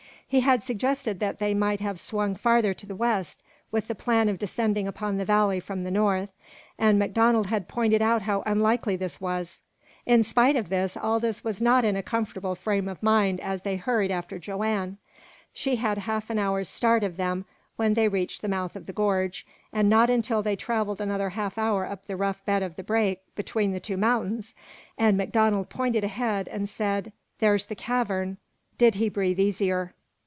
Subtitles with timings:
[0.31, 4.29] He had suggested that they might have swung farther to the west, with the plan
[4.29, 6.29] of descending upon the valley from the north,
[6.79, 9.59] and MacDonald had pointed out how unlikely this was.
[10.05, 13.75] In spite of this, Aldous was not in a comfortable frame of mind as they
[13.75, 14.99] hurried after Joanne.
[15.51, 17.43] She had half an hour's start of them
[17.75, 21.31] when they reached the mouth of the gorge, and not until they had travelled another
[21.31, 24.53] half hour up the rough bed of the break between the two mountains,
[24.97, 28.37] and MacDonald pointed ahead, and said: "There's the cavern!"
[28.77, 29.93] did he breathe easier.